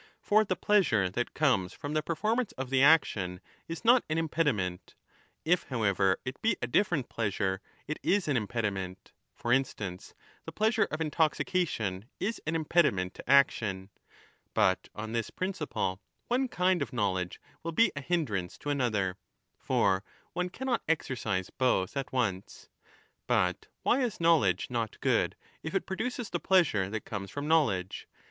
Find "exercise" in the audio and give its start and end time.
20.89-21.51